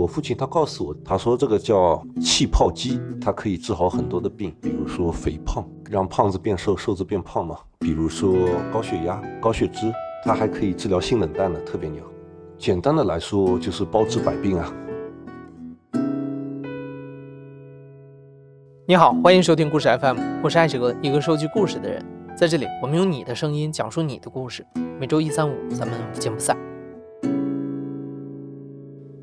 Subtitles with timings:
[0.00, 8.34] 我父亲他告诉我，他说这个叫气泡机，它可以治好很多的病，比如说肥胖，让胖子变瘦，瘦子变胖嘛；比如说
[8.72, 9.92] 高血压、高血脂，
[10.24, 12.02] 它还可以治疗性冷淡的，特别牛。
[12.56, 14.72] 简单的来说，就是包治百病啊。
[18.86, 22.02] 你好，欢迎收听故事 FM，我是爱哲，一个收集故事的人。
[22.34, 24.66] 在这里，我们用你的声音讲述你的故事。
[24.98, 26.56] 每周一、三、五，咱们不见不散。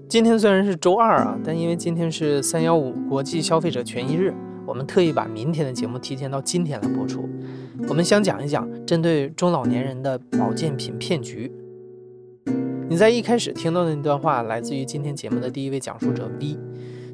[0.10, 4.34] 今天虽然是周二啊，但因为今天是三幺五国际消费者权益日，
[4.66, 7.28] 我们特意把明天的节目提前到今天来播出。
[7.90, 11.52] 我们想讲一讲针对中老年人的保健品骗局。
[12.88, 16.58] 你在一开始听到的那段话，来自于今天节目的第一位讲述者 V，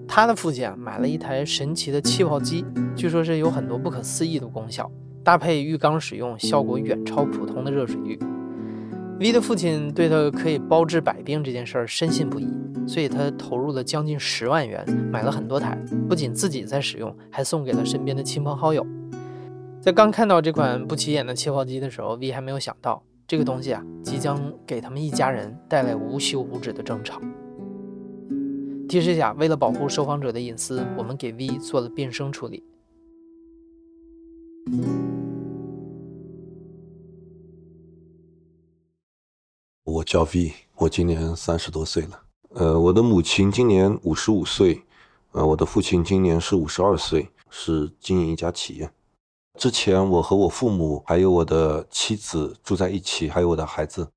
[0.07, 2.63] 他的父亲啊买了一台神奇的气泡机，
[2.95, 4.91] 据说是有很多不可思议的功效，
[5.23, 8.19] 搭配浴缸使用，效果远超普通的热水浴。
[9.19, 12.47] V 的父亲对他可以包治百病这件事儿深信不疑。
[12.85, 15.73] 所以他投入了将近十万元，买了很多台，
[16.09, 18.85] 不仅自己在使用，还送给了身边的亲朋好友。
[19.79, 27.21] 在刚看到这款不起眼的气泡机的时候，V 还没有想到这个东西啊，即将给他们一家人带来无休无止的争吵。
[28.89, 32.63] 提示一下，为了保护受访者的隐私，我们给 V 做了变声处理。
[40.03, 42.19] 叫 V，我今年三十多岁了。
[42.49, 44.83] 呃，我的母亲今年五十五岁，
[45.31, 48.91] 呃，我的父亲今年是五十二岁，是经营一家企业。
[49.59, 54.07] 之前我和我父母还有我的妻子住在一起，还有我的孩子。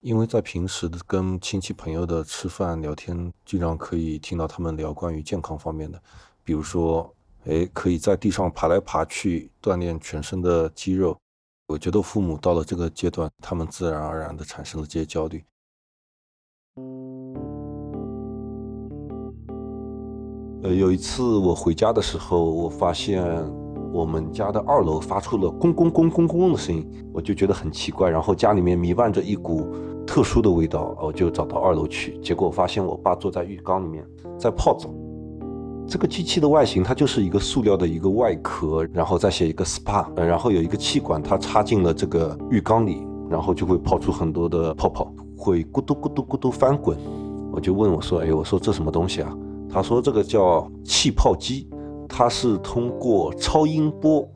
[0.00, 5.98] 因为在平时跟亲戚朋友的吃饭聊天，经常可以听到他们聊关于健康方面的，
[6.44, 7.10] 比如说，
[7.46, 11.16] 哎，可以在地上爬来爬去锻炼全身的肌肉。
[11.66, 15.42] 我觉得父母到了这个阶段，他们自然而然的产生了这些焦虑。
[20.62, 23.24] 呃，有一次我回家的时候，我发现
[23.94, 28.10] 我们家的二楼发出了“咣咣咣咣咣”的声音，我就觉得很奇怪。
[28.10, 29.74] 然后家里面弥漫着一股
[30.06, 32.18] 特殊的味道，我就找到二楼去。
[32.18, 34.06] 结果发现我爸坐在浴缸里面
[34.38, 34.90] 在泡澡。
[35.86, 46.96] 这个机器的外形它就是一个塑料的一个外壳，然后再写一个 SPA，然后有一个气管，它插进了这个浴缸里，然后就会泡出很多的泡泡，会咕嘟咕嘟咕嘟翻滚。
[47.52, 49.36] 我就问我说：“哎，我说这什么东西啊？”
[49.70, 51.68] 他说：“这个叫气泡机，
[52.08, 54.28] 它是通过超音波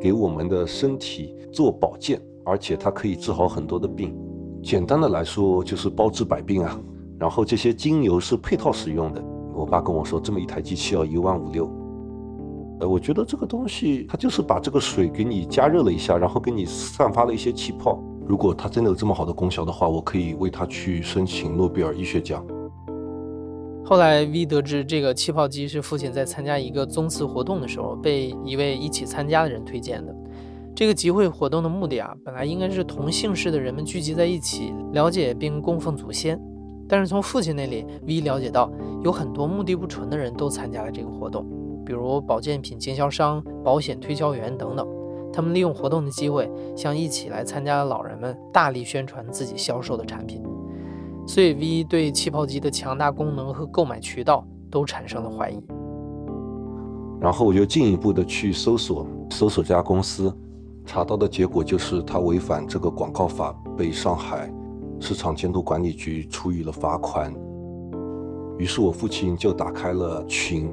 [0.00, 4.14] 给我们的身体做保健，而且它可以治好很多的病。
[4.62, 6.78] 简单的来说，就是包治百病啊。
[7.18, 9.24] 然后这些精油是配套使用的。
[9.68, 11.70] 爸跟我说，这么一台机器要一万五六。
[12.80, 18.02] 呃，我觉得这个东西，它就是把这个水给你加热了一下，然后给你散发了一些气泡。
[18.26, 22.46] 如果它真的有这么好的功效的话，我可以为它去申请诺贝尔医学奖。”
[23.84, 30.14] 后来，V 得知这个气泡机是父亲在参加一个宗祠活动的时候被一位一起参加的人推荐的。
[30.76, 36.38] 这个集会活动的目的啊，本来应该是同姓氏的人们聚集在一起，了解并供奉祖先。
[36.88, 38.70] 但是从父亲那里，V 了解到
[39.04, 41.46] 有很多目的不纯的人都参加了这个活动，
[41.84, 44.88] 比如保健品经销商、保险推销员等等。
[45.30, 50.42] 他们利用活动的机会，向一起来参加的老人们大力宣传自己销售的产品。
[51.26, 55.62] 所以，V 对气泡机的强大功能和购买渠道都产生了怀疑。
[57.20, 60.34] 然后我就进一步的去搜索，搜索这家公司，
[60.86, 64.50] 查到的结果就是它违反这个广告法，被上海
[65.00, 67.34] 市场监督管理局处以了罚款。
[68.58, 70.72] 于是我父亲就打开了群，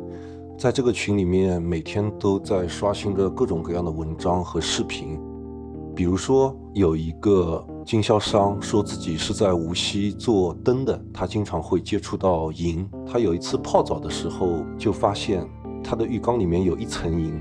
[0.58, 5.20] 在这个群里面，每天都在刷新着各种各样的文章和视频，
[5.96, 7.66] 比如说有一个。
[7.86, 12.84] 经销商说自己是在无锡做灯的，他经常会接触到银。
[13.06, 15.48] 他有一次泡澡的时候，就发现
[15.84, 17.40] 他的浴缸里面有一层银。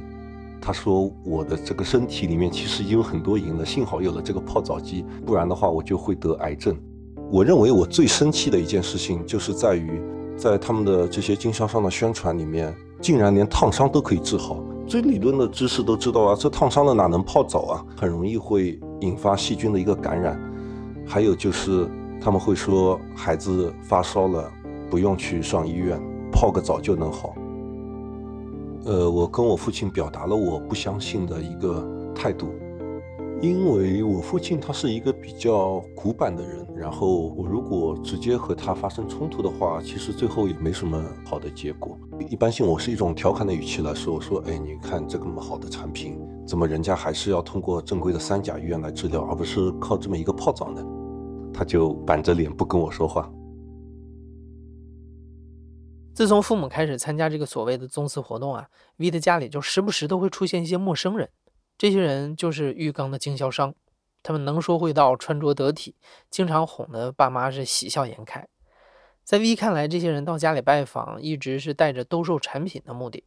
[0.66, 6.74] 他说：“我的这个身体里面其实已经有很多银了，幸好有了这个泡澡机，不然的话我就会得癌症。”
[7.30, 10.00] 我认为我最生气的一件事情，就是在于
[10.38, 14.56] 在他们的这些经销商的宣传里面，竟然连烫伤都可以治好。
[14.86, 17.84] 最理论的知识都知道啊，这烫伤了哪能泡澡啊？
[17.94, 20.40] 很容易会引发细菌的一个感染。
[21.06, 21.86] 还有就是
[22.22, 24.50] 他们会说孩子发烧了
[24.88, 26.00] 不用去上医院，
[26.32, 27.34] 泡个澡就能好。
[28.86, 31.82] 呃，我跟我父亲表达了我不相信的一个
[32.14, 32.48] 态度。
[33.40, 41.98] 因为我父亲他是一个比较古板的人，然后我如果直接和他发生冲突的话，其实最后也没什么好的结果。
[42.30, 50.82] 一般性，我是一种调侃的语气来说，我说：“哎，你看这么好的产品，怎么人家还是要通过正规的三甲医院来治疗，而不是靠这么一个泡澡呢？”
[51.52, 53.30] 他就板着脸不跟我说话。
[56.14, 58.68] 自从父母开始参加这个所谓的宗祠活动啊
[58.98, 61.28] ，V 的家里就时不时都会出现一些陌生人。
[61.76, 63.74] 这些人就是浴缸的经销商，
[64.22, 65.96] 他们能说会道，穿着得体，
[66.30, 68.46] 经常哄得爸妈是喜笑颜开。
[69.24, 73.24] 在 V 看来，这些人到家里拜访，一直是带着兜售产品的目的。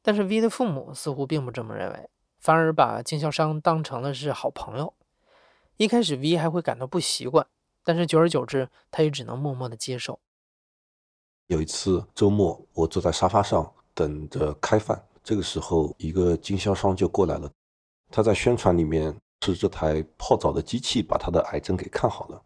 [0.00, 4.94] 但是 V 的父母似乎并不这么认为，反而把经销商当成了是好朋友。
[5.76, 7.44] 一开始 V 还会感到不习惯，
[7.82, 10.20] 但是久而久之，他也只能默默的接受。
[11.50, 17.50] 有一次周末，我坐在沙发上等着开饭，这个时候一个经销商就过来了。
[18.08, 19.12] 他在宣传里面
[19.44, 22.40] 是这台泡澡的机器把他的癌症给看好了。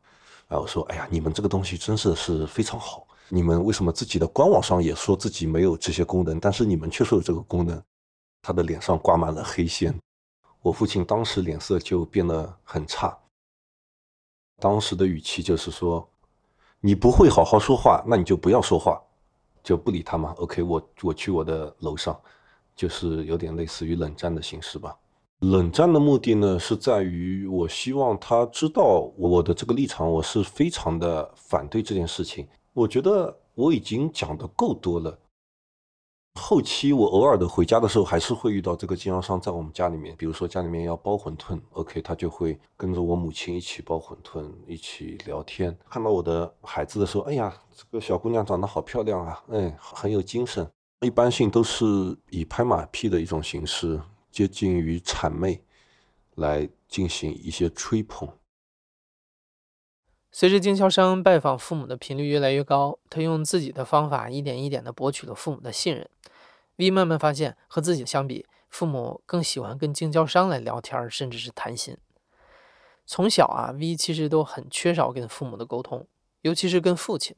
[0.49, 3.07] 然后说：“哎呀，你们这个东西真是是非常好。
[3.29, 7.83] 你们为什么自己的官网上也说自己没有这些功能，但是你们却说有这个功能？”
[8.41, 9.95] 他的脸上挂满了黑线。
[10.63, 13.19] 我父亲当时脸色就变得很差，
[14.59, 16.09] 当时的语气就是说。
[16.87, 19.01] 你不会好好说话，那你就不要说话，
[19.63, 20.35] 就不理他嘛。
[20.37, 22.15] OK，我我去我的楼上，
[22.77, 24.95] 就是有点类似于冷战的形式吧。
[25.39, 32.47] 冷战的目的呢，是在于我希望他知道我的这个立场，我是非常的反对这件事情。
[32.75, 35.19] 我觉得我已经讲的够多了。
[36.41, 40.15] 后期我偶尔的回家的时候，还是会遇到这个经销商在我们家里面。
[40.17, 45.77] 比如说家里面要包馄饨，OK，他就会跟着我母亲一起包馄饨，一起聊天。
[45.89, 50.69] 看到我的孩子的时候，哎呀，这个小姑娘长得好漂亮啊，哎，很有精神。
[51.01, 51.85] 一般性都是
[52.31, 54.01] 以拍马屁的一种形式，
[54.31, 55.63] 接近于谄媚，
[56.35, 58.29] 来进行一些吹捧。
[60.37, 66.11] 随着经销商拜访父母的频率越来越高，他用自己的方法一点一点地博取了父母的信任。
[66.75, 71.97] V 慢慢发现，和自己相比，父母更喜欢跟经销商来聊天，甚至是谈心。
[73.07, 76.05] 从小啊，V 其实都很缺少跟父母的沟通，
[76.41, 77.37] 尤其是跟父亲。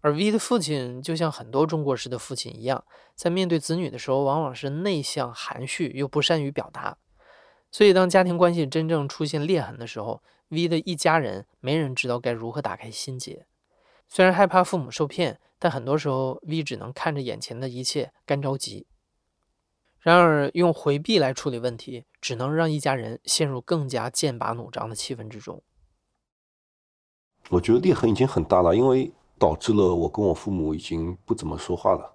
[0.00, 2.84] 而 V 的父亲就像很多中国式的父亲一样，
[3.14, 6.98] 在面对子女的时候，往往是内向、含蓄又不善于表达。
[7.70, 13.46] 所以，当家庭关系真正出现裂痕的时候，V 的一家人没人知道该如何打开心结，
[14.08, 18.86] 虽然害怕父母受骗，但很多时候 V 只能看着眼前的一切干着急。
[19.98, 25.62] 然而，用回避来处理问题，只能让一家人陷入更加剑拔弩张的气氛之中。
[27.48, 32.14] 我觉得裂痕已经很大了，因为导致了我跟我父母已经不怎么说话了。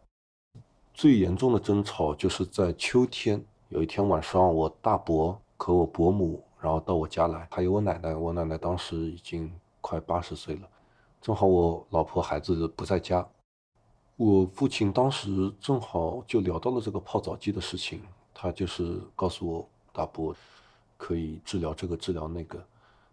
[0.94, 6.42] 最严重的争吵就是在秋天，有一天晚上，我大伯和我伯母。
[6.62, 8.16] 然后到我家来，还有我奶奶。
[8.16, 10.70] 我奶奶当时已经快八十岁了，
[11.20, 13.28] 正好我老婆孩子不在家。
[14.16, 18.00] 我父亲当时正好就聊到了这个泡澡机的事情，
[18.32, 20.36] 他就是告诉我大伯
[20.98, 22.64] 可以治疗这个治疗那个。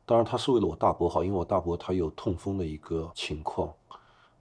[0.04, 3.72] 当然他是为了我大伯好，因为我大伯他有痛风的一个情况。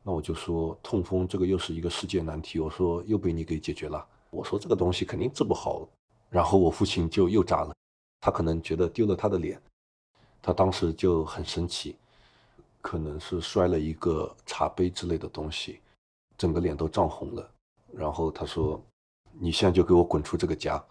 [0.03, 4.05] 那我就说痛风这个又是一个世界难题，我说又被你给解决了。
[4.29, 5.87] 我说这个东西肯定治不好。
[6.29, 7.73] 然后我父亲就又炸了。
[8.19, 9.61] 他可能觉得丢了他的脸，
[10.41, 11.95] 他当时就很生气，
[12.81, 15.81] 可能是摔了一个茶杯之类的东西，
[16.37, 17.51] 整个脸都涨红了。
[17.93, 18.81] 然后他说
[19.39, 20.83] ：“你现在就给我滚出这个家！”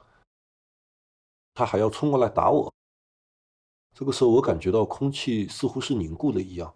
[1.54, 2.72] 他还要冲过来打我。
[3.94, 6.74] 这个时候我感觉到空气似乎是凝固了一样。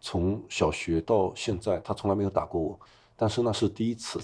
[0.00, 2.80] 从小学到现在，他从来没有打过我，
[3.14, 4.20] 但是那是第一次，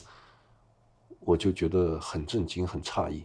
[1.20, 3.24] 我就觉得很震惊、很诧异。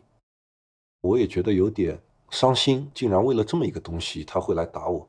[1.03, 5.05] 我也觉得有点伤心，竟然为了这么一个东西，他会来打我。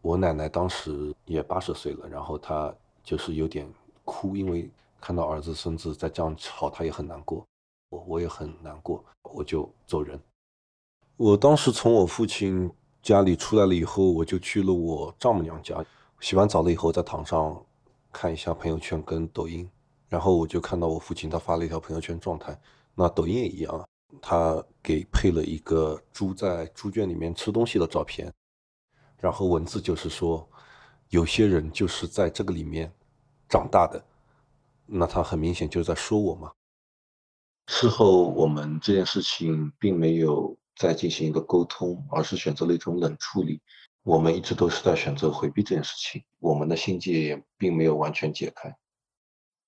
[0.00, 3.68] 我奶奶当时也八十岁了，然后她就是有点
[4.04, 7.44] 哭，因为看到儿子孙子在这样吵，她也很难过，
[7.90, 10.18] 我我也很难过，我就走人。
[11.16, 12.70] 我当时从我父亲
[13.02, 15.84] 家里出来了以后，我就去了我丈母娘家，
[16.20, 17.60] 洗完澡了以后，在堂上
[18.12, 19.68] 看一下朋友圈跟抖音，
[20.08, 22.56] 然后我就看到我父亲他发了一条朋友圈状态，
[22.94, 23.84] 那抖音也一样啊。
[24.20, 28.32] 他给配了一个猪在猪圈里面吃东西的照片，
[29.18, 30.48] 然后文字就是说，
[31.08, 32.92] 有些人就是在这个里面
[33.48, 34.04] 长大的，
[34.86, 36.52] 那他很明显就是在说我嘛。
[37.68, 43.60] 事后我们这件事情并没有再进行一个沟通，而是选择了一种冷处理。
[44.02, 48.76] 我们一直都是在选择回避这件事情，我们的心结也并没有完全解开。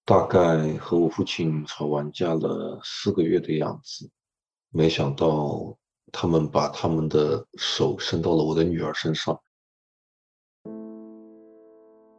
[0.05, 4.11] 大概和我父亲吵完架了四个月的样子。
[4.77, 5.73] 没想到
[6.11, 9.39] 他们把他们的手伸到了我的女儿身上。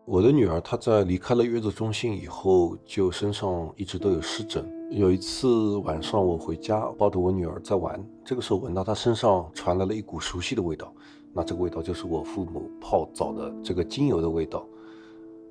[0.06, 4.66] 我的女儿她在离开了月子中心以后，就身上一直都有湿疹。
[4.90, 10.94] 有一次晚上我回家，抱着我女儿在玩，这个时候闻到她身上传来了一股熟悉的味道，
[11.34, 14.66] 那这个味道就是我父母泡澡的这个精油的味道。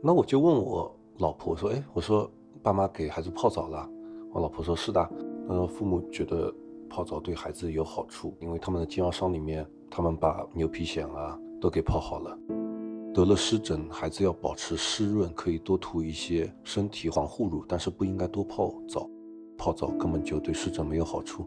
[0.00, 2.30] 那我就问我老婆说：“哎，我说
[2.62, 3.86] 爸妈给孩子泡澡了。”
[4.32, 5.06] 我老婆说：“是的。”
[5.46, 6.50] 呃，父母觉得
[6.94, 12.38] 泡澡对孩子有好处，因为他们的经销商里面，他们把牛皮癣啊都给泡好了。
[13.12, 19.10] 得了湿疹，孩子要保持湿润，可以多涂一些身体防护乳，但是不应该多泡澡。
[19.58, 21.44] 泡澡根本就对湿疹没有好处。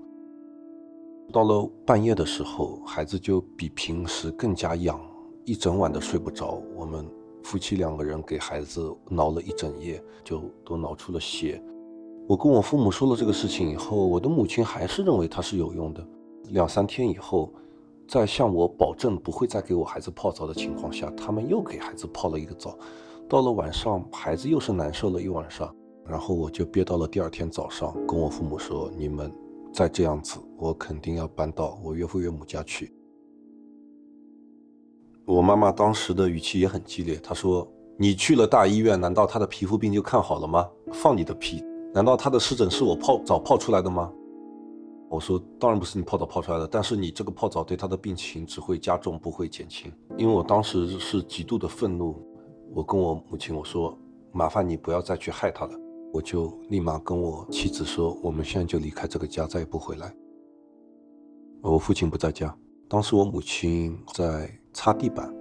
[1.31, 4.99] 到了半夜的时候，孩子就比平时更加痒，
[5.45, 6.61] 一整晚都睡不着。
[6.75, 7.09] 我们
[7.41, 11.63] 夫妻两个人给孩子挠了一整夜，就都挠出了血。
[12.27, 16.05] 我跟我父母说了这个事情以后，我的母亲还是认为它是有用的。
[16.49, 17.51] 两三天以后。
[18.09, 22.73] 在向我保证不会再给我孩子泡澡的情况下，他们又给孩子泡了一个澡。
[23.27, 25.75] 到了晚上，孩子又是难受了一晚上。
[26.05, 29.29] 然后我就憋到了第二天早上，跟我父母说：“你们
[29.73, 32.93] 再这样子，我肯定要搬到我岳父岳母家去。”
[35.27, 37.69] 我妈妈当时的语气也很激烈，她说
[37.99, 40.65] ：“你去了大医院，难道他的皮肤病就看好了吗？
[40.93, 41.61] 放你的屁！
[41.93, 44.11] 难道他的湿疹是我泡澡泡出来的吗？”
[45.09, 49.89] 我说，当然不是你泡澡泡出来的，但是你这个泡澡对他的病情只会加重，不会减轻。
[50.17, 52.21] 因为我当时是极度的愤怒，
[52.73, 53.97] 我跟我母亲我说，
[54.33, 55.71] 麻烦你不要再去害他了。
[56.11, 60.13] 我就立马跟我妻子说，我们现在就离开这个家，再也不回来。
[61.61, 62.53] 我父亲不在家，
[62.89, 65.33] 当时我母亲在擦地板，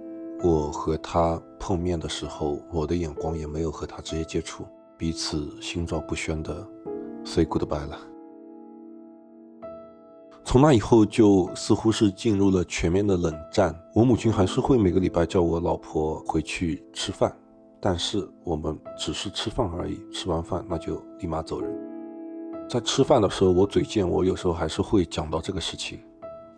[0.43, 4.63] 我和他碰面的时候，我的眼光也没有和他直接接触，
[4.97, 6.67] 彼此心照不宣的
[7.23, 7.99] say goodbye 了。
[10.43, 13.77] 从那以后，就似乎是进入了全面的冷战。
[13.93, 17.31] 我母亲还是会每个礼拜叫我老婆回去吃饭，
[17.79, 19.99] 但是我们只是吃饭而已。
[20.11, 21.69] 吃完饭那就立马走人。
[22.67, 25.99] 在吃饭的时候，我嘴贱，我有时候还是会讲到这个事情，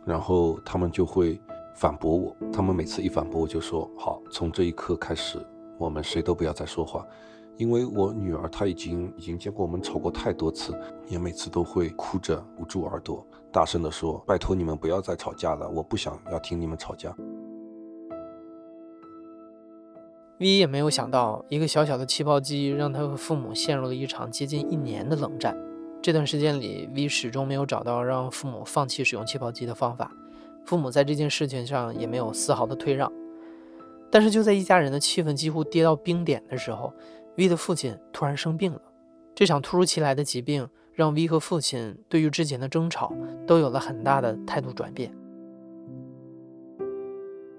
[0.05, 1.41] 然后他们就会
[1.75, 2.35] 反驳我。
[2.53, 5.39] 他们每次一反驳，我就说好，从这一刻开始，
[5.77, 7.05] 我们谁都不要再说话。
[7.59, 10.73] 因为我女儿她已经已经见过我们吵过太多次，
[11.09, 17.13] 也每次都会哭着捂住耳朵，大声地说：“拜托你们不要再吵架了，我不想要听你们吵架。
[20.39, 25.53] ”V 也没有想到，一个小小的气泡机让他和父母陷入了一场接近一年的冷战。
[26.01, 30.09] 这段时间里，V 始终没有找到让父母放弃使用气泡机的方法，
[30.63, 33.11] 父母在这件事情上也没有丝毫的退让。
[34.11, 36.91] 但是就在一家人的气氛几乎跌到冰点的时候
[37.39, 38.81] ，V 的父亲突然生病了，
[39.33, 43.13] 这场突如其来的疾病让 V 和父亲对于之前的争吵
[43.47, 45.09] 都有了很大的态度转变。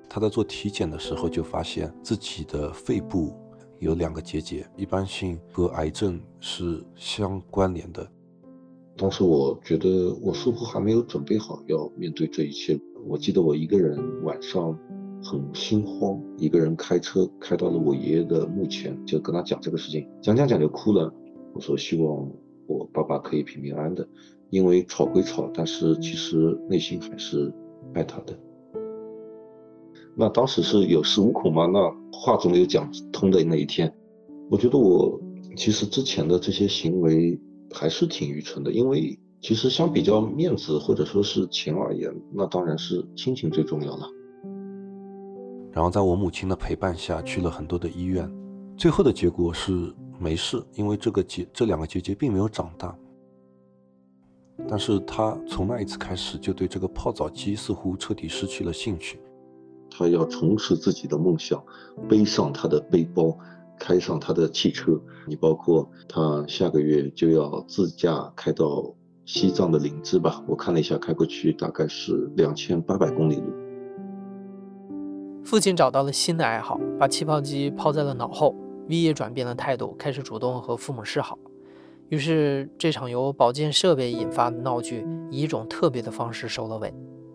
[0.06, 3.34] 他在做体检的时候就发现自己的肺部
[3.78, 8.06] 有两个结节，一般性和癌症是相关联的。
[8.98, 12.78] 当时我觉得我似乎还没有准备好要面对这一切。
[13.06, 14.78] 我记得我一个人晚上。
[15.22, 21.12] 很心慌，一个人开车开到了我爷爷的墓前，就跟他讲这个事情，讲讲讲就哭了。
[21.52, 22.30] 我说希望
[22.66, 24.06] 我爸爸可以平平安安的，
[24.48, 27.52] 因为吵归吵，但是其实内心还是
[27.92, 28.38] 爱他的。
[30.16, 31.66] 那当时是有恃无恐吗？
[31.66, 33.92] 那话总有讲通的那一天。
[34.50, 35.20] 我觉得我
[35.56, 37.38] 其实之前的这些行为
[37.72, 44.06] 还是挺愚蠢的，因为其实相比较面子或者说是钱而言，那当然是亲情最重要了。
[45.72, 48.30] 然后在我母亲的陪伴下去了很多的医院，
[48.76, 52.96] 最后的结果是没事，因为这个结这两个结节并没有长大。
[54.68, 59.18] 但是他从那一次开始就对这个泡澡机似乎彻底失去了兴趣，
[59.90, 61.64] 他要重拾自己的梦想，
[62.08, 63.38] 背上他的背包，
[63.78, 65.00] 开上他的汽车。
[65.26, 68.92] 你包括他下个月就要自驾开到
[69.24, 70.44] 西藏的林芝吧？
[70.46, 73.69] 我看了一下，开过去大概是两千八百公里路。
[75.50, 78.54] 父亲找到了新的爱好，把气泡机抛在了脑后。
[78.88, 81.36] V 也转变了态度，开始主动和父母示好。
[82.08, 86.94] 于是，这场由保健设备引发的闹剧以一种特别的方式收了尾。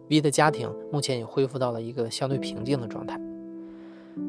[0.09, 3.19] V 的家庭目前也恢复到了一个相对平静的状态。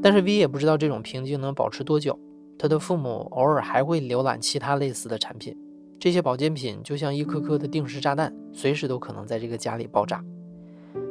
[0.02, 2.18] 但是，V 也不知道这种平静能保持多久。
[2.58, 5.56] 他的父母偶尔还会浏览其他类似的产品，
[6.00, 10.24] 这些保健品就像一颗颗的定时炸弹，随时都可能在这个家里爆炸。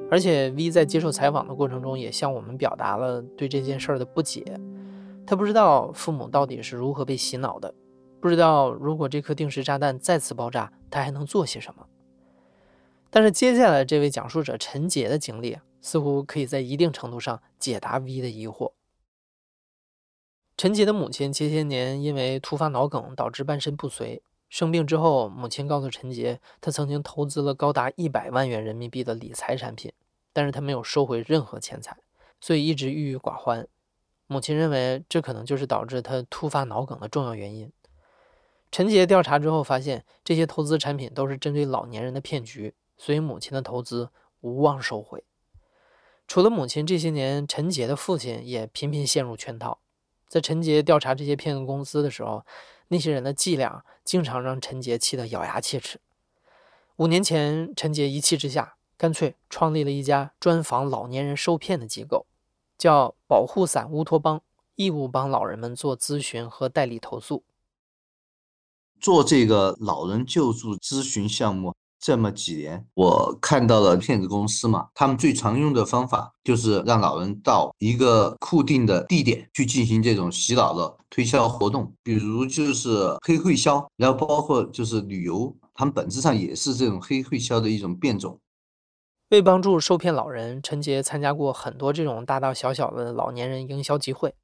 [0.10, 4.44] 而且 V 在接受采访的过程中，也向我们表达了对这件事儿的不解。
[5.26, 7.74] 他不知道父母到底是如何被洗脑的，
[8.22, 11.88] 不知道如果这颗定时炸弹再次爆炸，他还能做些什么。
[13.10, 18.74] 但是接下来这位讲述者陈杰的经历，似乎可以在一定程度上解答 V 的疑惑。
[20.58, 24.22] 陈杰的母亲前些年因为突发脑梗导致半身不遂。
[24.56, 29.92] 生病之后，母亲告诉陈杰，他曾经投资了高达一百万元人民币的理财产品，
[30.32, 31.98] 但是他没有收回任何钱财，
[32.40, 33.68] 所以一直郁郁寡欢。
[34.28, 37.70] 母亲认为这可能就是导致他突发脑梗的重要原因。
[38.72, 44.10] 陈杰调查之后发现，这些投资产品都是针对老年人的骗局，所以母亲的投资
[44.40, 45.22] 无望收回。
[46.30, 49.80] 除了母亲，这些年陈杰的父亲也频频陷入圈套。
[50.30, 52.46] 在陈杰调查这些骗子公司的时候，
[52.88, 56.00] 那些人的伎俩经常让陈杰气得咬牙切齿。
[56.98, 62.26] 五年前，陈杰一气之下，干脆创立了一家专防老年人受骗的机构，
[62.78, 64.42] 叫保护伞乌托邦，
[64.76, 67.44] 义务帮老人们做咨询和代理投诉。
[69.02, 88.40] 做这个老人救助咨询项目这么几年，我看到了骗子公司嘛，他们最常用的方法就是让老人到一个固定的地点去进行这种洗脑的推销活动，比如就是黑会销，然后包括就是旅游，他们本质上也是这种黑会销的一种变种。
[89.30, 94.36] 为帮助受骗老人，陈杰参加过很多这种大大小小的老年人营销集会。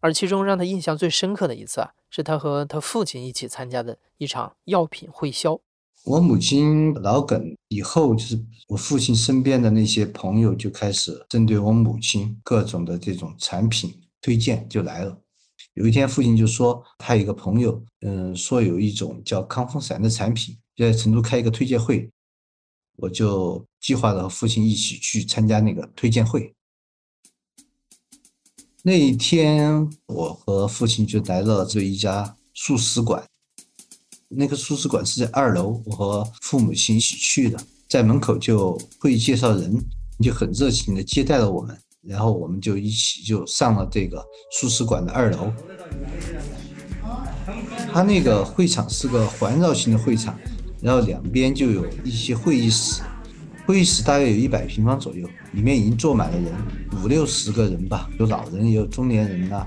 [0.00, 5.60] 而其中让他印象最深刻的一次啊，是他和他父亲一起参加的一场药品会销。
[6.04, 15.18] 我母亲脑梗以后，就是我父亲身边的那些朋友就开始针对我母亲各种的这种产品推荐就来了。
[15.72, 22.10] 有一天，父亲就说他有一个朋友，嗯，说有一种叫康风散的产品，在成都开一个推荐会，
[22.96, 26.54] 我就计划着和父亲一起去参加那个推荐会。
[28.82, 33.26] 那一天，我和父亲就来到了这一家素食馆。
[34.36, 37.58] 那个素食馆是在二楼，我和父母亲一起去的。
[37.88, 39.78] 在门口就会介绍人，
[40.20, 41.76] 就很热情的接待了我们。
[42.02, 44.22] 然后我们就一起就上了这个
[44.52, 45.52] 素食馆的二楼。
[47.92, 50.38] 他那个会场是个环绕型的会场，
[50.82, 53.02] 然后两边就有一些会议室。
[53.66, 56.52] 会议室大约有一百平方左右，里面已经坐满了人，
[57.02, 59.66] 五六十个人吧，有老人也有中年人啊。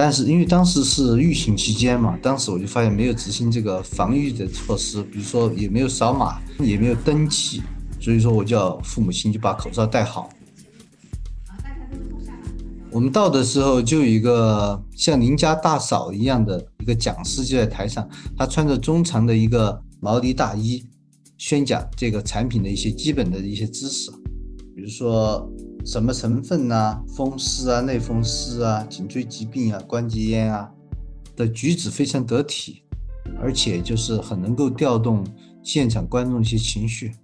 [0.00, 7.60] 但是因为当时是疫情期间嘛，当时我就发现没有执行这个防御的措施，比如说也没有扫码，也没有登记，
[7.98, 10.30] 所以说我叫父母亲就把口罩戴好。
[12.92, 20.80] 我们到的时候就有一个像邻家大嫂一样的一个讲师就在台上，他穿着中长的一个毛呢大衣。
[21.38, 24.12] 宣讲这个产品的一些基本的一些知识，
[24.76, 25.50] 比如说
[25.88, 30.68] 什么成分呐，风湿啊、类风湿啊、颈椎疾病啊、关节炎啊
[31.34, 32.82] 的举止非常得体，
[33.40, 35.26] 而且就是很能够调动
[35.62, 37.16] 现场观众一些情绪。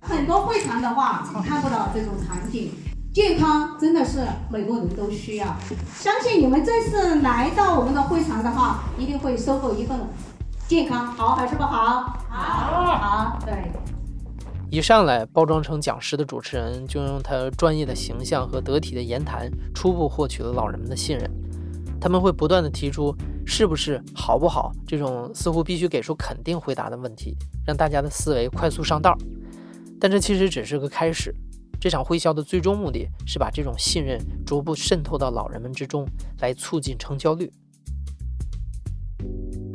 [0.00, 2.70] 很多会场的话，看不到这种场景。
[3.12, 5.56] 健康真的是每个人都需要，
[5.98, 9.98] 相信你们这次来到我们的会场的话，一定会收获一份。
[10.68, 12.16] 健康好还是不好？
[12.30, 13.91] 好，好，对。
[14.72, 21.30] 一上来包装成讲师的主持人，就用他专业的形象和得体的言谈，初步获取了老人们的信任。
[22.00, 29.14] 他们会不断的提出是不是好不好这种似乎必须给出肯定回答的问题，让大家的思维快速上道。
[30.00, 31.34] 但这其实只是个开始。
[31.78, 36.08] 这场会销的最终目的是把这种信任逐步渗透到老人们之中，
[36.40, 37.52] 来促进成交率。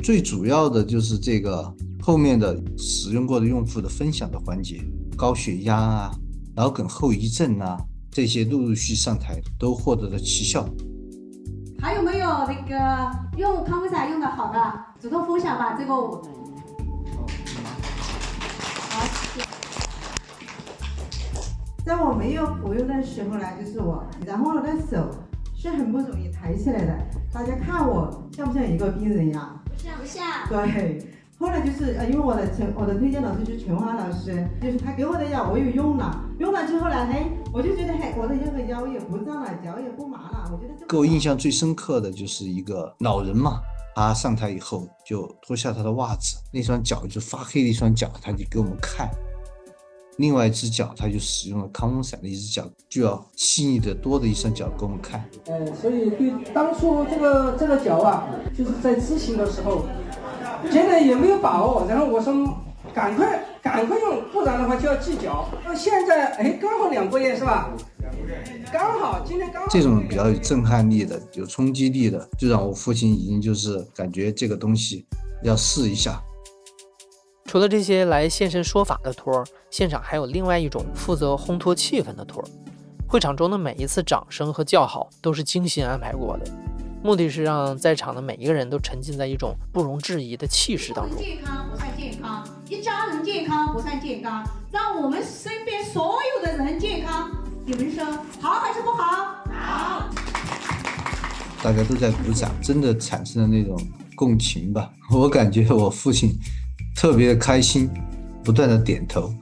[0.02, 4.82] 最主要的就是这个后面的使用过的用户的分享的环节，
[5.16, 6.10] 高血压啊、
[6.56, 7.76] 脑梗后遗症啊
[8.10, 10.66] 这些陆陆续续上台都获得了奇效。
[11.80, 14.58] 还有没有那个用康复彩用的好的，
[15.00, 15.76] 主动分享吧。
[15.78, 16.22] 这个我。
[18.90, 19.46] 好，谢谢。
[21.84, 25.08] 在我没有服用的时候呢，就是我，然后我的手
[25.54, 26.98] 是很不容易抬起来的。
[27.32, 29.60] 大家看我像不像一个病人呀？
[29.64, 30.24] 不像不像。
[30.48, 31.06] 对，
[31.40, 40.86] 后来就是呃，因为我的陈，我的推荐老师就是陈华老师，就是他给我的药我有用了，用了之后呢，嘿，我就觉得嘿，我的那个腰也不胀了，脚也不麻了，我觉得。
[40.88, 43.60] 给我印象最深刻的就是一个老人嘛，
[43.94, 49.08] 他上台以后就脱下他的袜子，那双脚就发黑的一双脚，他就给我们看。
[50.16, 55.24] 另外一只脚，他就使用了康风散的一只脚，就要细腻的多的一双脚给我们看。
[55.46, 59.84] 呃，所以对当初这个这个脚啊，就是在咨询的时候，
[60.70, 61.86] 现在也没有把握。
[61.88, 62.32] 然后我说，
[62.94, 65.48] 赶快赶快用，不然的话就要计较。
[65.64, 67.70] 那现在哎，刚好两个月是吧？
[68.72, 69.68] 刚好今天刚好。
[69.70, 75.06] 这种比较有震撼力的、有冲击力的，就让我父亲已经就是感觉这个东西
[75.42, 76.20] 要试一下。
[77.46, 82.48] 除了这些来现身说法的托儿，现场还有另外一种负责烘托气氛的托儿。
[83.08, 86.44] 会场中的每一次掌声和叫好都是精心安排过的，
[87.02, 91.18] 目的是让在场的每一个人都沉浸在一种不容置疑的气势当中。
[91.18, 97.30] 健康不算健康，一家人健康不算健康，让我们身边所有的人健康，
[97.64, 98.04] 你们说
[98.40, 99.36] 好还是不好？
[99.52, 100.08] 好。
[101.62, 103.76] 大家都在鼓掌，真的产生了那种
[104.14, 104.90] 共情吧。
[105.10, 106.32] 我感觉我父亲
[106.96, 107.88] 特别的开心，
[108.44, 109.32] 不断的点头，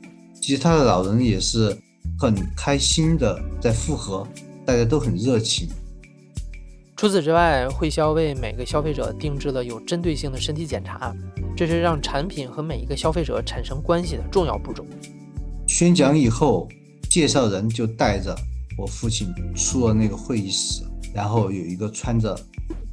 [0.41, 1.77] 其他的老人也是
[2.19, 4.27] 很开心的在附和，
[4.65, 5.69] 大家都很热情。
[6.97, 11.15] 除此之外，会销为每个消费者定制了有针对性的身体检查，
[11.55, 14.83] 这是让产品和每一个消费者产生关系的重要步骤。
[15.69, 16.67] 宣讲以后，
[17.11, 18.35] 介绍人就带着
[18.79, 22.35] 我父亲出了那个会议室，然后有一个穿着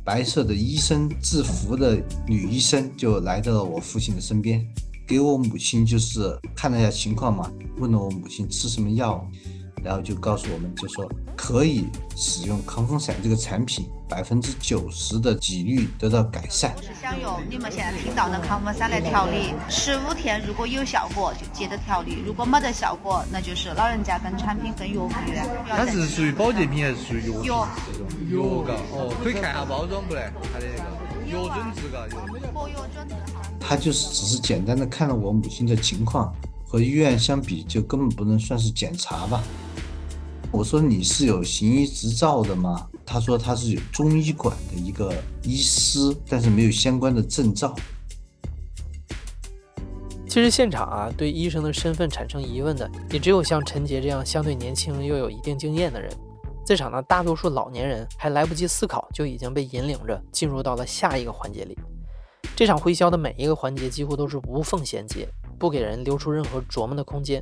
[0.04, 4.68] 白色的医生制服的女医生就来到了我父亲的身边，
[5.08, 9.26] 给我母亲就是看了一下情况嘛，问了我母亲吃什么药。
[9.84, 16.74] 然后就告诉我们，就说可以使用抗风散这个产品，百分之九十的几率得到改善。
[16.82, 25.46] 是想用你们现在听到的抗风散来调理，十五天如果有效果就接着调理，如果没得效果，那就是老人家跟产品跟药物院。
[25.67, 27.46] 它是属于保健品还是属于药？
[27.46, 27.67] 药
[28.32, 30.32] 药膏，哦，可以看下包装不嘞？
[30.54, 32.08] 它的那个药准字嘎，
[32.54, 33.15] 活药准字
[33.60, 36.34] 他就是只是简单的看了我母亲的情况，
[36.73, 39.43] 和医院相比，就根本不能算是检查吧。
[40.51, 42.89] 我说你是有行医执照的吗？
[43.05, 47.75] 他说他是有中医馆的一个医师，但是没有相关的证照。
[50.27, 56.12] 其实现场啊，对医生的身份产生疑问的，也只有像陈杰这样相对年轻又有一定经验的人。
[56.65, 61.77] 在场的大多数老年人还来不及思考，就已经被引领着进入到了下一个环节里。
[62.55, 65.29] 这场会销的每一个环节几乎都是无缝衔接，
[65.63, 67.41] 不给人留出任何琢磨的空间。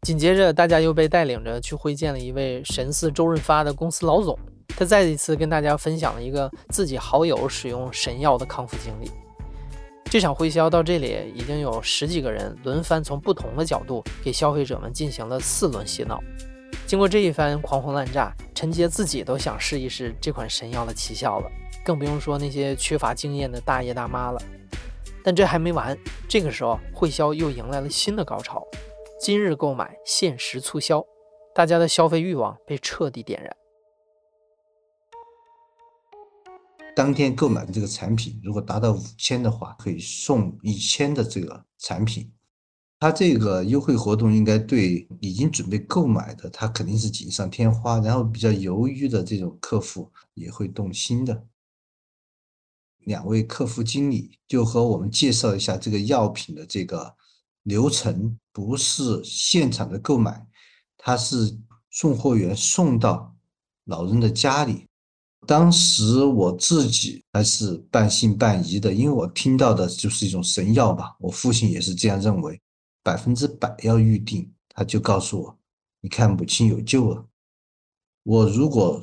[0.00, 9.08] 紧接着，大家又被带领着去会见了一位神似周润发的公司老总，他再一次跟大家分享了一个自己好友使用神药的康复经历。
[10.06, 16.20] 这场会销到这里，已经有十几个人轮番从不同的角度给消费者们进行了四轮洗脑。
[16.88, 21.48] 经过这一番狂轰滥炸，陈杰自己都想试一试这款神药的奇效了，
[21.84, 24.42] 更不用说那些缺乏经验的大爷大妈了。
[25.24, 25.96] 但这还没完，
[26.28, 28.66] 这个时候会销又迎来了新的高潮。
[29.20, 31.04] 今日购买限时促销，
[31.54, 33.56] 大家的消费欲望被彻底点燃。
[36.94, 42.30] 当天购买的这个产品，如果达到五千的话，可以送一千的这个产品。
[42.98, 47.98] 他这个优惠活动应该对已经准备购买的，他肯定是锦上添花。
[48.00, 51.44] 然后比较犹豫的这种客户也会动心的。
[53.04, 57.14] 两位客服经理就和我们介绍一下这个药品的这个。
[57.64, 60.44] 流程不是现场的购买，
[60.98, 61.56] 他是
[61.92, 63.36] 送货员送到
[63.84, 64.88] 老人的家里。
[65.46, 71.14] 当时我自己还是半信半疑的，因为我听到的就是一种神药吧。
[71.20, 72.60] 我父亲也是这样认为，
[73.00, 74.52] 百分之百要预定。
[74.68, 75.56] 他就告诉我
[76.02, 77.24] ：“你看，母亲有救了。”
[78.24, 79.00] 我如果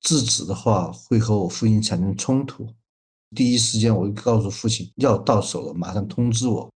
[0.00, 2.72] 制止的话，会和我父亲产生冲突。
[3.34, 6.70] 第一时间我就告诉父亲：“药到手了，马上通知我。”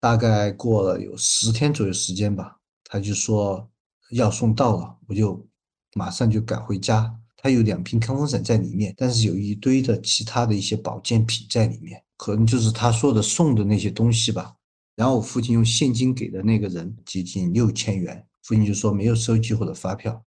[0.00, 3.68] 大概过了有十天左右时间吧，他就说
[4.12, 5.46] 药送到了，我就
[5.94, 7.14] 马上就赶回家。
[7.42, 14.54] 他有两瓶康风散在里面，但是有一堆的其他的一些保健品在里面，可能就是他说的送的那些东西吧。
[14.94, 20.22] 然后我父亲用现金给的那个人接近六千元，父亲就说没有收据或者发票。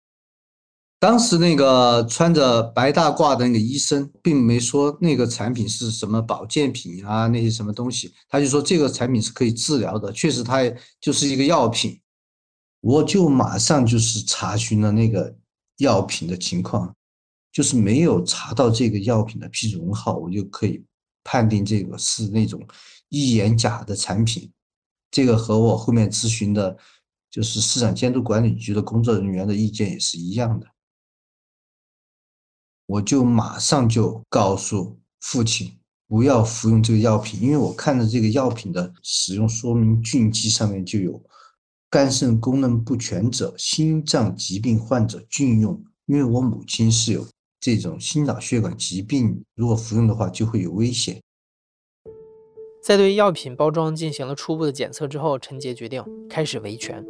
[1.01, 10.61] 当时那个穿着白大褂的那个医生，并没说那个产品是什么保健品啊，那些什么东西，他就说这个产品是可以治疗的，确实它
[11.01, 11.99] 就是一个药品。
[12.83, 15.35] 我就马上就是查询了那个
[15.79, 16.95] 药品的情况，
[17.51, 20.85] 就是没有查到这个药品的批准文号，我就可以
[21.25, 22.63] 判定这个是那种
[23.09, 24.53] 一眼假的产品。
[25.11, 26.77] 这个和我后面咨询的，
[27.31, 30.67] 就是市场监督管理局的工作人员的意见也是一样的。
[32.91, 35.71] 我就马上就告诉父亲
[36.09, 41.23] 不要服用这个药品，因为我看着这个药品的使用说明禁忌上面就有
[41.89, 45.81] 肝肾功能不全者、心脏疾病患者禁用。
[46.07, 47.25] 因为我母亲是有
[47.61, 51.21] 这种心脑血管疾病，如果服用的话就会有危险。
[52.83, 57.07] 在对药品包装进行了初步的检测之后，陈杰决定开始维权。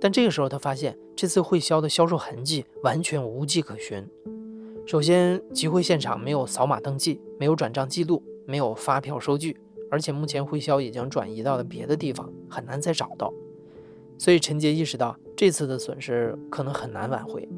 [0.00, 4.06] 但这个时候他发现，这次会销的销售痕迹完全无迹可寻。
[4.86, 9.56] 首先，集会现场没有扫码登记，没有转账记录，没有发票收据，
[9.88, 13.32] 而且目前会销已经转移到了别的地方，很难再找到。
[14.18, 17.48] 所以陈杰意识到这次的损失可能很难挽回。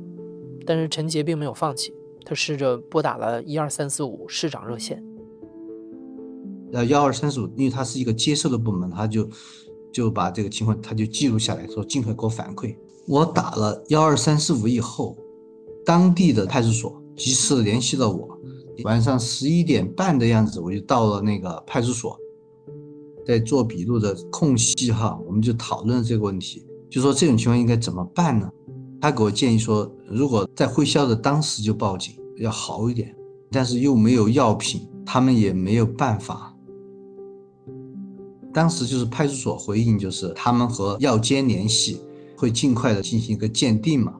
[0.66, 5.02] 但是陈杰并没有放弃，他试着拨打了一二三四五市长热线。
[6.74, 9.26] 呃，幺二三四五，因为他是一个接收的部门，他就
[9.90, 12.76] 就把这个情况他就记录下来，说尽快给我反馈。
[13.06, 15.16] 我打了幺二三四五以后。
[15.84, 18.38] 当地的派出所及时联系了我。
[18.84, 22.18] 晚上十一点半的样子，我就到了那个派出所，
[23.26, 28.50] 在做笔录的空隙哈，我们就讨论这个问题，就说这种情况应该怎么办呢？
[29.00, 33.14] 他给我建议说，如果在会销的当时就报警要好一点，
[33.50, 36.56] 但是又没有药品，他们也没有办法。
[38.54, 42.00] 当时就是派出所回应就是他们和药监联系，
[42.36, 44.14] 会尽快的进行一个鉴定嘛。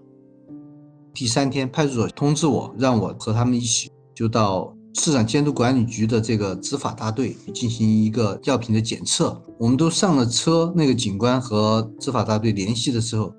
[1.15, 3.91] 第三天派出所通知我，让我和他们一起。
[4.15, 9.41] 就到市场监督管理局的这个执法大队进行一个药品的检测。
[9.59, 13.33] 我们都上了车，那个警官和执法大队联系的时候，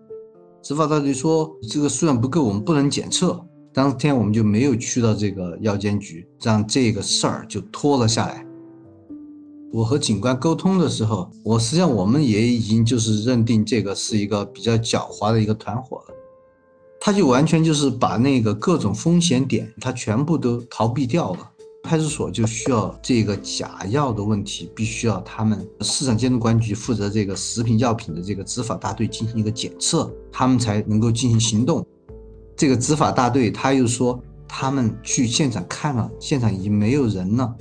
[0.62, 3.40] 执法大队说这个数量不够，我们不能检测。
[3.72, 8.46] 当天我们就没有去到这个药监局，让这个事儿就拖了下来。
[9.72, 16.16] 我和警官沟通的时候，我实际上我们也已经就是认定这个是一个比较狡猾的一个团伙了。
[17.06, 21.52] 他就完全就是把那个各种风险点，他全部都逃避掉了。
[21.84, 31.86] 派出所就需要这个假药的问题，必须要他们市场监督管理局负责这个食品药品的这个执法大队进行一个检测，他们才能够进行行动。
[32.56, 37.54] 这个执法大队他又说，他们去现场看了，现场已经没有人了。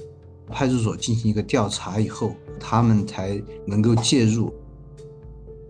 [0.52, 4.55] 派出所进行一个调查以后，他们才能够介入。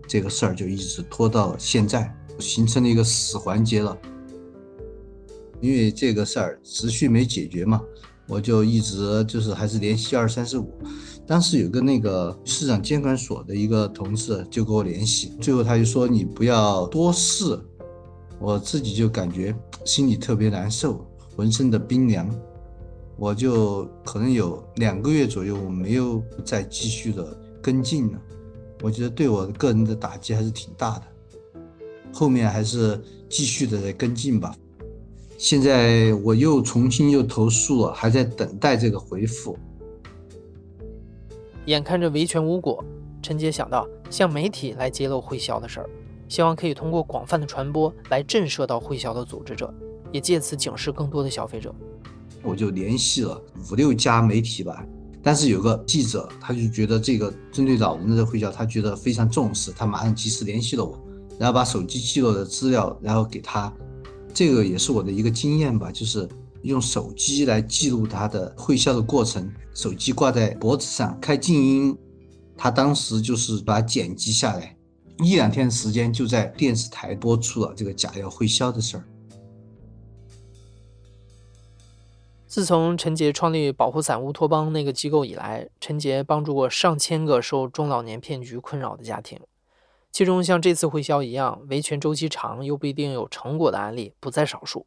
[0.07, 2.15] 这个事儿就一直拖到现在。
[2.39, 3.97] 形成了一个死环节了，
[5.61, 7.81] 因为这个事儿持续没解决嘛，
[8.27, 10.73] 我就一直就是还是联系二三四五。
[11.25, 17.59] 当时有个那个市场监管所的一个同事就跟我联系，最后他就说你不要多事。
[18.39, 22.29] 我自己就感觉心里特别难受，浑身的冰凉。
[23.15, 28.19] 我就可能有两个月左右，我没有再继续的跟进了。
[28.81, 31.03] 我觉得对我个人的打击还是挺大的。
[32.13, 34.55] 后面还是继续的在跟进吧。
[35.37, 39.57] 现在我又重新又投诉了，还在等待这个回复。
[41.65, 42.83] 眼看着维权无果，
[43.21, 45.89] 陈杰想到向媒体来揭露会销的事儿，
[46.29, 49.73] 希望可以通过广泛的传播来震慑到会销的组织者，
[50.11, 51.73] 也借此警示更多的消费者。
[52.41, 54.85] 我就联系了五六家媒体吧，
[55.21, 60.97] 但是有个记者他就觉得这个针对老人的会销，他觉得非常重视，他马上及时联系了我。
[61.39, 63.73] 然后把手机记录的资料，然后给他，
[64.33, 66.27] 这个也是我的一个经验吧，就是
[66.61, 71.97] 用手机来记录他的会销的过程，手机挂在脖子上开静音，
[72.55, 74.75] 他当时就是把剪辑下来，
[75.19, 79.03] 一两天时间就在电视台播出了这个假药会销的事儿。
[82.47, 89.39] 自从陈杰创立保护伞乌托邦那个机构以来，陈杰帮助过上千个受中老年骗局困扰的家庭。
[90.13, 94.85] 其中像这次会销一样，维权周期长又不一定有成果的案例不在少数，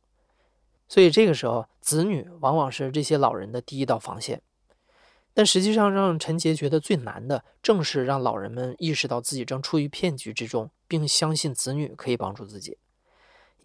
[0.86, 4.40] 所以这个时候，子女往往是这些老人的第一道防线。
[5.34, 12.78] 但实际上，让陈杰觉得最难的，正是让老人们意识到自己正处于骗局之中，并相信子女可以帮助自己。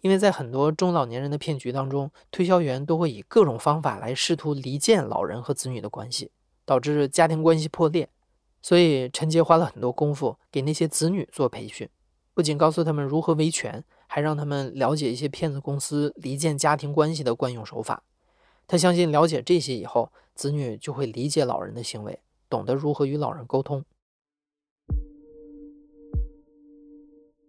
[0.00, 6.32] 因为在很多中老年人的骗局当中，推销员都会以各种方法来试图离间老人和子女的关系，
[6.64, 8.08] 导致家庭关系破裂。
[8.62, 11.88] 所以，陈杰花了很多功夫给那些子女做培训，
[12.32, 18.04] 不仅告诉他们如何维权，还让他们了解一些骗子公司离间家庭关系的惯用手法。
[18.68, 23.84] 他相信，了解这些以后，子女就会理解老人的行为，懂得如何与老人沟通。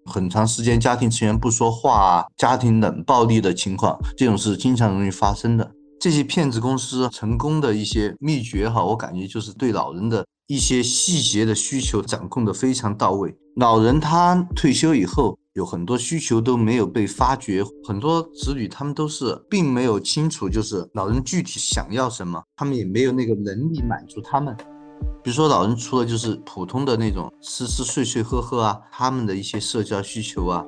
[0.05, 5.71] 很长时间家庭成员不说话、家庭冷暴力的情况，这种事经常容易发生的。
[5.99, 10.25] 这些骗子公司成功的一些秘诀哈，我感觉就是对老人的。
[10.47, 13.35] 一些细节的需求掌控的非常到位。
[13.55, 24.55] 老人他退休以后，有很多需求都没有被发掘，很多子女他们都是并没有清楚，就是老人具体想要什么，他们也没有那个能力满足他们。
[25.23, 30.65] 比如说，老人除了就是普通的那种吃吃睡睡喝喝啊，他们的一些社交需求啊。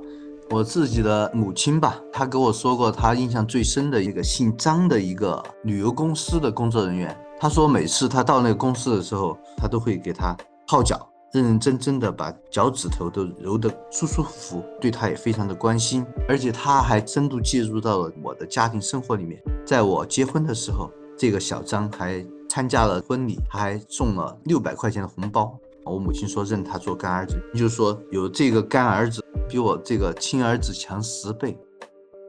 [0.51, 7.17] 我自己的母亲吧，她跟我说过，她印象最深的一个姓张的一个旅游公司的工作人员。
[7.37, 19.41] 他说，每次他到那个公司的时候，他都会给他泡脚，认认真真的把脚趾头都揉得舒舒服服，对他也非常的关心，而且他还深度介入到了我的家庭生活里面。
[19.65, 25.53] 在我结婚的时候，这个小张还参加了婚礼，还送了六百块钱的红包。
[25.83, 31.55] 我母亲说认他做干儿子，就是说有这个干儿子比我这个亲儿子强十倍。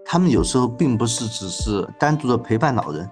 [0.04, 3.08] 他们有时候并不是只是单独的陪伴老人。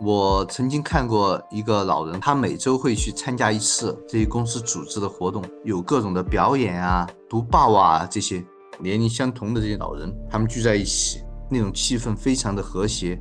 [0.00, 8.44] 我曾经看过一个老人，他每周会去参加一次这些公司组织的活动，有各种的表演啊、读报啊这些。
[8.80, 13.20] 年龄相同的这些老人，他们聚在一起，那种气氛非常的和谐，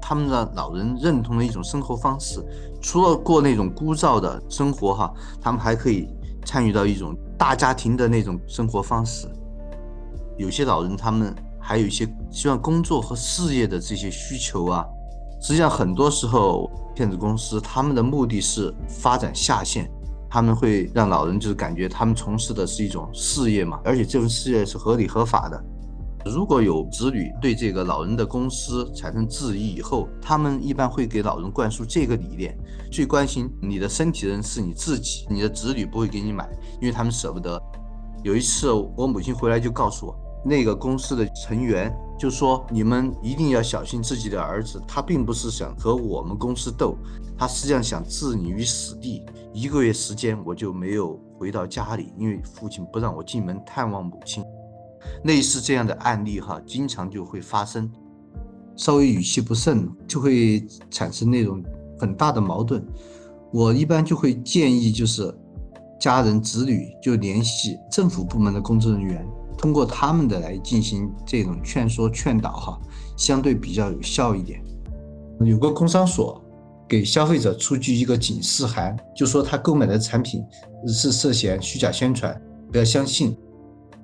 [0.00, 2.40] 他们的老人认同的一种生活方式。
[2.80, 6.08] 除了过那种枯燥的生活哈，他们还可以
[6.46, 9.26] 参与到一种大家庭的那种生活方式。
[10.38, 14.86] 有些老人他们还有一些希望工作和事业的这些需求啊。
[15.44, 19.86] 实际上，很多时候骗子公司他们的目的是发展下线，
[20.30, 25.64] 他们会让老人就是感觉他们从事的是一种事业嘛，而且这份事业是合理合法的。
[26.24, 32.56] 如果有子女对这个老人的公司产生质疑以后，他们一般会给老人灌输这个理念：
[32.90, 36.48] 最关心你的身体的人是你自己，你的子女不会给你买，
[36.80, 37.60] 因为他们舍不得。
[38.22, 40.23] 有一次，我母亲回来就告诉我。
[40.44, 46.96] 那个公司的成员就说：“你们一定要小心自己的儿子，他并不是想和我们公司斗，
[47.38, 49.22] 他实际上想置你于死地。”
[49.54, 54.44] 一个月时间，我就没有回到家里，因为父亲不让我进门探望母亲。
[55.24, 57.90] 类似这样的案例，哈，经常就会发生。
[58.76, 61.62] 稍微语气不慎，就会产生那种
[61.98, 62.84] 很大的矛盾。
[63.52, 65.32] 我一般就会建议，就是
[66.00, 69.24] 家人子女就联系政府部门的工作人员。
[69.56, 72.80] 通过他们的来进行这种劝说劝导，哈，
[73.16, 74.62] 相对比较有效一点。
[75.40, 76.40] 有个工商所
[76.88, 80.42] 给消费者出具一个警示函，就说他购买的产品
[80.86, 82.40] 是涉嫌虚假宣传，
[82.70, 83.36] 不要相信。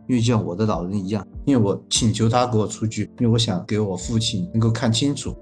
[0.09, 5.33] 因为像我的老人一样，因为我请求他给我出具，因为我想给我父亲能够看清楚。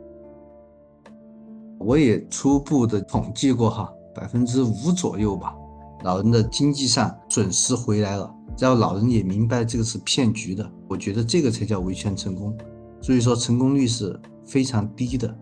[1.79, 5.55] 我也初步的统计过，哈，百分之五左右吧，
[6.03, 8.31] 老人的经济上损失回来了。
[8.59, 12.53] 只要老人也明白这个是骗局的，我觉得这个才叫维权成功。
[13.01, 15.33] 所以说成功率是非常低的。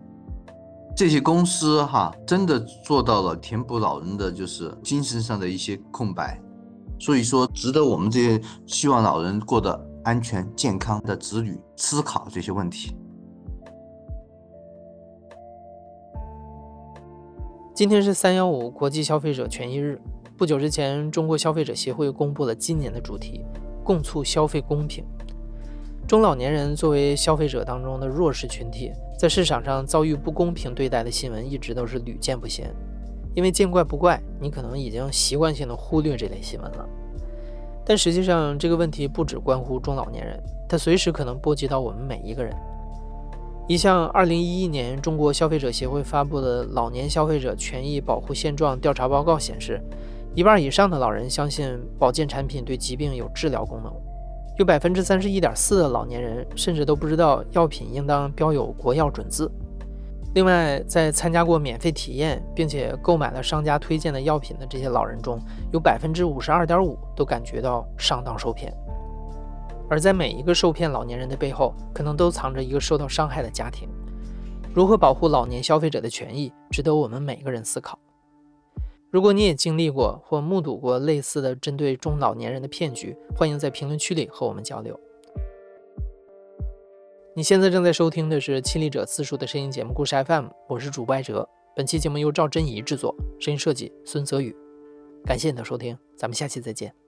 [0.95, 6.39] 这些公司哈，真的做到了填补老人的就是精神上的一些空白。
[6.99, 12.95] 所以说，值得我们这些希望老人过得安全健康的子女思考这些问题。
[17.73, 19.99] 今天是三幺五国际消费者权益日。
[20.37, 23.43] 不久之前，中国消费者协会公布了今年的主题：
[23.83, 25.03] 共促消费公平。
[26.07, 32.71] 中老年人作为消费者当中的弱势群体，在市场上遭遇不公平对待的新闻一直都是屡见不鲜。
[33.33, 36.87] 因为见怪不怪，你可能已经习惯性的忽略这类新闻了。
[37.83, 42.55] 但实际上，这个问题不只关乎中老年人，它随时可能波及到我们每一个人。
[43.67, 49.81] 一项2011年中国消费者协会发布的老年消费者权益保护现状调查报告显示。
[50.35, 53.91] 一半以上的老人相信保健产品对疾病有治疗功能，
[54.59, 59.51] 有百分之三十一点四的老年人甚至都不知道药品应当标有国药准字。
[60.35, 65.39] 另外，在参加过免费体验并且购买了商家推荐的药品的这些老人中，
[65.71, 68.71] 有百分之五十二点五都感觉到上当受骗。
[69.89, 73.89] 而在每一个受骗老年人的背后，可能都藏着一个受到伤害的家庭。
[74.75, 77.97] 如何保护老年消费者的权益，值得我们每个人思考。
[79.17, 84.95] 如果你也经历过或目睹过类似的针对中老年人的骗局，欢迎在评论区里和我们交流。
[87.35, 91.49] 你现在正在收听的是亲历者自述的声音节目《故事 FM》，我是主播艾哲。
[91.75, 94.55] 本期节目由赵真怡制作，声音设计孙泽宇。
[95.25, 97.06] 感谢你的收听，咱们下期再见。